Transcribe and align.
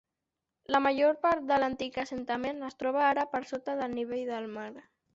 La 0.75 0.79
major 0.85 1.19
part 1.25 1.45
de 1.51 1.59
l'antic 1.65 2.01
assentament 2.05 2.65
es 2.71 2.81
troba 2.83 3.07
ara 3.13 3.29
per 3.37 3.45
sota 3.55 3.81
del 3.85 3.99
nivell 4.01 4.29
del 4.37 4.53
mar. 4.61 4.71